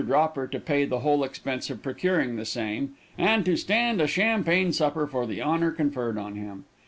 [0.03, 4.73] Dropper to pay the whole expense of procuring the same, and to stand a champagne
[4.73, 6.65] supper for the honor conferred on him.